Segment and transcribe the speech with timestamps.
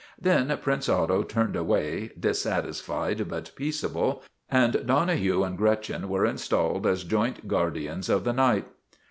[0.19, 7.03] Then Prince Otto turned away, dissatisfied but peaceable, and Donohue and Gretchen were installed as
[7.03, 8.65] joint guardians of the night.